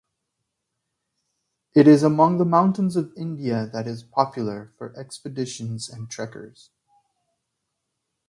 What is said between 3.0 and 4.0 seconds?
India that